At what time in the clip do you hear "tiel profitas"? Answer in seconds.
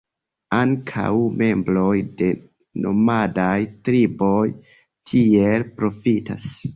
5.13-6.49